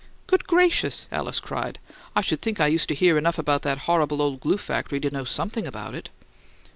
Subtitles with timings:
[0.25, 1.77] "Good gracious!" Alice cried.
[2.15, 5.11] "I should think I used to hear enough about that horrible old glue factory to
[5.11, 6.09] know something about it!"